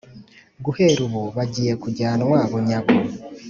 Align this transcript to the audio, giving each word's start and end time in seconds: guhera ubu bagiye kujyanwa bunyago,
guhera 0.65 0.99
ubu 1.07 1.21
bagiye 1.35 1.73
kujyanwa 1.83 2.37
bunyago, 2.51 2.95